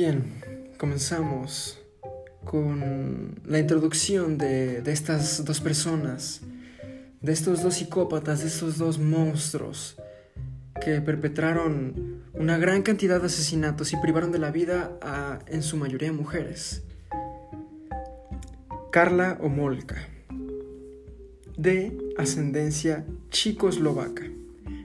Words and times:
Bien, 0.00 0.22
comenzamos 0.76 1.76
con 2.44 3.34
la 3.44 3.58
introducción 3.58 4.38
de, 4.38 4.80
estas 4.86 5.44
dos 5.44 5.60
personas, 5.60 6.40
de 7.20 7.32
estos 7.32 7.64
dos 7.64 7.74
psicópatas, 7.74 8.42
de 8.42 8.46
estos 8.46 8.78
dos 8.78 9.00
monstruos 9.00 9.96
que 10.80 11.00
perpetraron 11.00 12.22
una 12.32 12.58
gran 12.58 12.82
cantidad 12.82 13.18
de 13.18 13.26
asesinatos 13.26 13.92
y 13.92 13.96
privaron 13.96 14.30
de 14.30 14.38
la 14.38 14.52
vida 14.52 14.96
a, 15.02 15.40
en 15.48 15.64
su 15.64 15.76
mayoría, 15.76 16.12
mujeres. 16.12 16.84
Carla 18.92 19.36
Omolka, 19.40 20.06
de 21.56 21.98
ascendencia 22.16 23.04
chicoslovaca, 23.30 24.22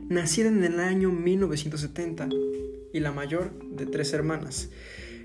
nacida 0.10 0.48
en 0.48 0.64
el 0.64 0.80
año 0.80 1.12
1970 1.12 2.30
y 2.94 3.02
la 3.02 3.12
mayor 3.12 3.52
de 3.60 3.86
tres 3.86 4.14
hermanas. 4.14 4.70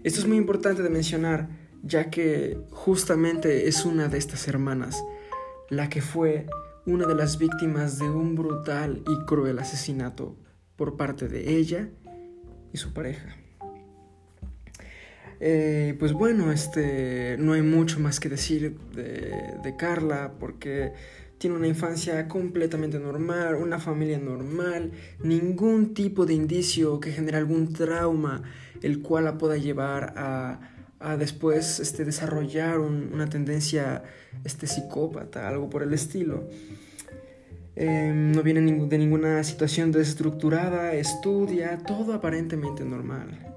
Esto 0.02 0.20
es 0.20 0.26
muy 0.26 0.36
importante 0.36 0.82
de 0.82 0.90
mencionar, 0.90 1.48
ya 1.82 2.10
que 2.10 2.58
justamente 2.70 3.68
es 3.68 3.84
una 3.84 4.08
de 4.08 4.18
estas 4.18 4.48
hermanas 4.48 5.04
la 5.70 5.88
que 5.88 6.00
fue 6.00 6.46
una 6.86 7.06
de 7.06 7.14
las 7.14 7.38
víctimas 7.38 7.98
de 7.98 8.08
un 8.08 8.34
brutal 8.34 9.02
y 9.06 9.26
cruel 9.26 9.58
asesinato 9.58 10.36
por 10.76 10.96
parte 10.96 11.28
de 11.28 11.56
ella 11.56 11.90
y 12.72 12.78
su 12.78 12.92
pareja. 12.92 13.36
Eh, 15.40 15.94
pues 15.98 16.14
bueno, 16.14 16.50
este, 16.50 17.36
no 17.38 17.52
hay 17.52 17.62
mucho 17.62 18.00
más 18.00 18.18
que 18.18 18.28
decir 18.28 18.76
de, 18.94 19.54
de 19.62 19.76
Carla 19.76 20.32
porque 20.40 20.92
tiene 21.38 21.56
una 21.56 21.68
infancia 21.68 22.26
completamente 22.28 22.98
normal, 22.98 23.54
una 23.54 23.78
familia 23.78 24.18
normal, 24.18 24.92
ningún 25.22 25.94
tipo 25.94 26.26
de 26.26 26.34
indicio 26.34 27.00
que 27.00 27.12
genere 27.12 27.38
algún 27.38 27.72
trauma 27.72 28.42
el 28.82 29.00
cual 29.00 29.24
la 29.24 29.38
pueda 29.38 29.56
llevar 29.56 30.14
a, 30.16 30.60
a 31.00 31.16
después 31.16 31.80
este, 31.80 32.04
desarrollar 32.04 32.78
una 32.78 33.28
tendencia 33.28 34.02
este, 34.44 34.66
psicópata, 34.66 35.48
algo 35.48 35.70
por 35.70 35.82
el 35.82 35.92
estilo. 35.92 36.48
Em, 37.76 38.32
no 38.32 38.42
viene 38.42 38.60
de 38.86 38.98
ninguna 38.98 39.44
situación 39.44 39.92
desestructurada, 39.92 40.94
estudia, 40.94 41.78
todo 41.78 42.12
aparentemente 42.12 42.84
normal. 42.84 43.54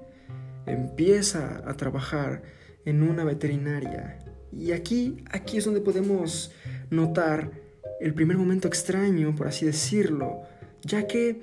Empieza 0.66 1.62
a 1.66 1.74
trabajar 1.74 2.42
en 2.84 3.02
una 3.02 3.24
veterinaria. 3.24 4.18
Y 4.52 4.72
aquí, 4.72 5.24
aquí 5.30 5.56
es 5.56 5.64
donde 5.64 5.80
podemos 5.80 6.52
notar 6.90 7.61
el 8.02 8.14
primer 8.14 8.36
momento 8.36 8.68
extraño, 8.68 9.34
por 9.34 9.46
así 9.46 9.64
decirlo, 9.66 10.42
ya 10.82 11.06
que 11.06 11.40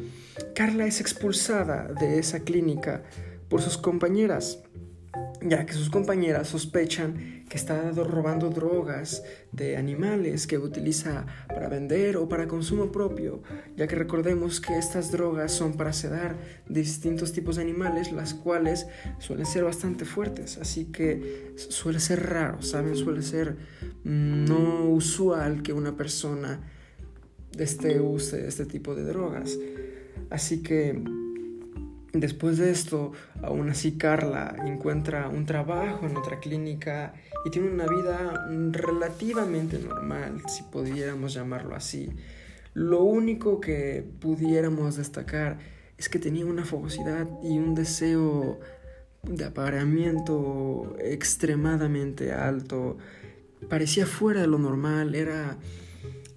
Carla 0.53 0.85
es 0.85 0.99
expulsada 0.99 1.87
de 1.99 2.19
esa 2.19 2.41
clínica 2.41 3.03
por 3.47 3.61
sus 3.61 3.77
compañeras, 3.77 4.59
ya 5.41 5.65
que 5.65 5.73
sus 5.73 5.89
compañeras 5.89 6.47
sospechan 6.49 7.45
que 7.49 7.57
está 7.57 7.91
robando 7.91 8.49
drogas 8.49 9.23
de 9.51 9.77
animales 9.77 10.45
que 10.47 10.57
utiliza 10.57 11.25
para 11.47 11.67
vender 11.67 12.17
o 12.17 12.29
para 12.29 12.47
consumo 12.47 12.91
propio, 12.91 13.41
ya 13.75 13.87
que 13.87 13.95
recordemos 13.95 14.61
que 14.61 14.77
estas 14.77 15.11
drogas 15.11 15.51
son 15.51 15.73
para 15.73 15.93
sedar 15.93 16.37
distintos 16.67 17.33
tipos 17.33 17.55
de 17.55 17.63
animales, 17.63 18.11
las 18.11 18.33
cuales 18.33 18.87
suelen 19.19 19.45
ser 19.45 19.63
bastante 19.63 20.05
fuertes, 20.05 20.57
así 20.57 20.85
que 20.85 21.53
suele 21.55 21.99
ser 21.99 22.29
raro, 22.29 22.61
¿saben? 22.61 22.95
Suele 22.95 23.21
ser 23.21 23.57
no 24.03 24.89
usual 24.89 25.63
que 25.63 25.73
una 25.73 25.95
persona 25.95 26.61
este 27.57 27.99
use 27.99 28.47
este 28.47 28.65
tipo 28.65 28.95
de 28.95 29.03
drogas. 29.03 29.57
Así 30.29 30.61
que 30.61 31.01
después 32.13 32.57
de 32.57 32.71
esto, 32.71 33.11
aún 33.41 33.69
así 33.69 33.97
Carla 33.97 34.55
encuentra 34.65 35.29
un 35.29 35.45
trabajo 35.45 36.05
en 36.05 36.17
otra 36.17 36.39
clínica 36.39 37.13
y 37.45 37.49
tiene 37.51 37.69
una 37.69 37.85
vida 37.85 38.47
relativamente 38.71 39.79
normal, 39.79 40.41
si 40.47 40.63
pudiéramos 40.63 41.33
llamarlo 41.33 41.75
así. 41.75 42.09
Lo 42.73 43.03
único 43.03 43.59
que 43.59 44.05
pudiéramos 44.19 44.97
destacar 44.97 45.57
es 45.97 46.07
que 46.09 46.19
tenía 46.19 46.45
una 46.45 46.65
fogosidad 46.65 47.27
y 47.43 47.57
un 47.57 47.75
deseo 47.75 48.59
de 49.23 49.45
apareamiento 49.45 50.95
extremadamente 50.99 52.31
alto 52.31 52.97
parecía 53.67 54.05
fuera 54.05 54.41
de 54.41 54.47
lo 54.47 54.57
normal, 54.57 55.15
era, 55.15 55.57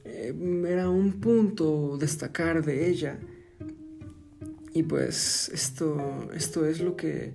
eh, 0.05 0.35
era 0.69 0.91
un 0.91 1.21
punto 1.21 1.97
destacar 1.99 2.65
de 2.65 2.89
ella. 2.89 3.19
Y 4.75 4.83
pues 4.85 5.51
esto, 5.53 6.31
esto 6.35 6.67
es 6.67 6.81
lo 6.81 6.97
que, 6.97 7.35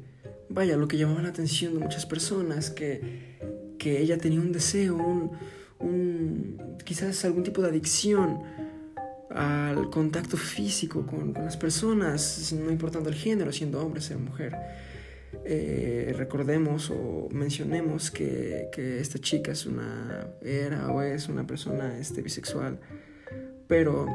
vaya, 0.50 0.76
lo 0.76 0.88
que 0.88 0.98
llamaba 0.98 1.22
la 1.22 1.30
atención 1.30 1.74
de 1.74 1.80
muchas 1.80 2.06
personas, 2.06 2.72
que, 2.72 3.38
que 3.78 4.02
ella 4.02 4.18
tenía 4.18 4.40
un 4.40 4.52
deseo, 4.52 4.96
un, 4.96 5.32
un, 5.80 6.78
quizás 6.84 7.24
algún 7.26 7.44
tipo 7.44 7.62
de 7.62 7.70
adicción 7.70 8.42
al 9.30 9.90
contacto 9.90 10.36
físico 10.36 11.06
con, 11.06 11.34
las 11.34 11.58
personas, 11.58 12.52
no 12.54 12.72
importando 12.72 13.10
el 13.10 13.16
género, 13.16 13.52
siendo 13.52 13.86
hombre, 13.86 14.02
ser 14.02 14.18
mujer. 14.18 14.56
Eh, 15.46 16.14
recordemos 16.18 16.90
o 16.90 17.28
mencionemos 17.32 18.10
que, 18.10 18.70
que, 18.72 19.00
esta 19.00 19.20
chica 19.20 19.52
es 19.52 19.66
una, 19.66 20.28
era 20.42 20.92
o 20.92 21.02
es 21.02 21.30
una 21.30 21.46
persona 21.46 21.98
este, 22.00 22.22
bisexual, 22.22 22.80
pero 23.68 24.08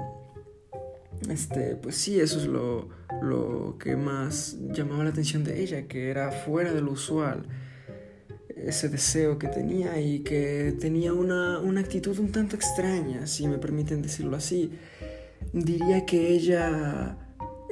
este, 1.31 1.77
pues 1.77 1.97
sí, 1.97 2.19
eso 2.19 2.39
es 2.39 2.47
lo, 2.47 2.89
lo 3.23 3.77
que 3.79 3.97
más 3.97 4.59
llamaba 4.73 5.05
la 5.05 5.11
atención 5.11 5.45
de 5.45 5.63
ella, 5.63 5.87
que 5.87 6.11
era 6.11 6.31
fuera 6.31 6.73
de 6.73 6.81
lo 6.81 6.93
usual 6.93 7.47
ese 8.57 8.89
deseo 8.89 9.39
que 9.39 9.49
tenía 9.49 10.01
y 10.01 10.21
que 10.21 10.77
tenía 10.79 11.13
una, 11.13 11.59
una 11.59 11.81
actitud 11.81 12.17
un 12.19 12.31
tanto 12.31 12.55
extraña, 12.55 13.27
si 13.27 13.49
me 13.49 13.59
permiten 13.59 14.03
decirlo 14.03 14.37
así. 14.37 14.71
Diría 15.53 16.07
que 16.07 16.29
ella 16.29 17.19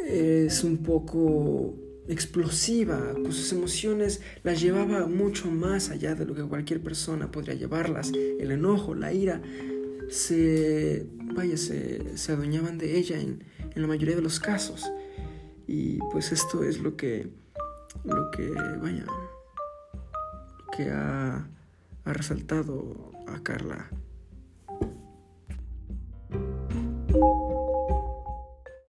es 0.06 0.64
un 0.64 0.78
poco 0.78 1.74
explosiva, 2.08 3.12
con 3.12 3.32
sus 3.32 3.52
emociones 3.52 4.20
las 4.42 4.60
llevaba 4.60 5.06
mucho 5.06 5.50
más 5.50 5.90
allá 5.90 6.14
de 6.14 6.26
lo 6.26 6.34
que 6.34 6.42
cualquier 6.42 6.80
persona 6.80 7.30
podría 7.30 7.54
llevarlas. 7.54 8.10
El 8.12 8.50
enojo, 8.50 8.94
la 8.94 9.12
ira, 9.12 9.40
se, 10.08 11.06
vaya, 11.34 11.56
se, 11.56 12.16
se 12.18 12.32
adueñaban 12.32 12.78
de 12.78 12.98
ella 12.98 13.20
en, 13.20 13.44
la 13.76 13.86
mayoría 13.86 14.16
de 14.16 14.22
los 14.22 14.40
casos. 14.40 14.90
Y 15.72 16.00
pues 16.10 16.32
esto 16.32 16.64
es 16.64 16.81
lo 16.81 16.97
que, 16.97 17.31
lo 18.03 18.28
que, 18.32 18.50
vaya, 18.50 19.06
que 20.76 20.91
ha, 20.91 21.47
ha 22.04 22.12
resaltado 22.12 23.12
a 23.28 23.41
Carla. 23.44 23.88